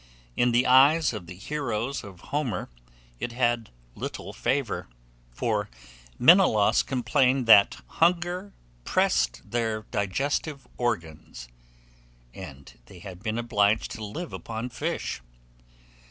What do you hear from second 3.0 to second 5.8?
it had little favour; for